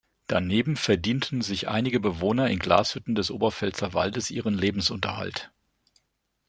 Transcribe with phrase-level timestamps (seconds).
[0.25, 5.51] Daneben verdienten sich einige Bewohner in Glashütten des Oberpfälzer Waldes ihren Lebensunterhalt.